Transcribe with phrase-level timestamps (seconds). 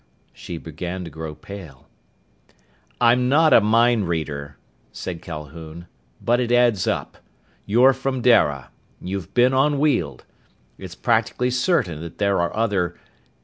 [0.33, 1.87] She began to grow pale.
[2.99, 4.57] "I'm not a mind reader,"
[4.91, 5.85] said Calhoun.
[6.19, 7.19] "But it adds up.
[7.67, 8.71] You're from Dara.
[8.99, 10.25] You've been on Weald.
[10.79, 12.95] It's practically certain that there are other